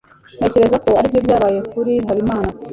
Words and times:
ntekereza 0.37 0.77
ko 0.83 0.89
aribyo 0.99 1.19
byabaye 1.25 1.59
kuri 1.71 1.93
habimana 2.07 2.49